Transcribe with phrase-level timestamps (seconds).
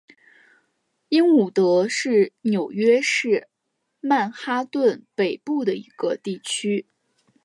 [1.09, 3.47] 英伍德是纽约市
[3.99, 6.87] 曼哈顿北部的一个地区。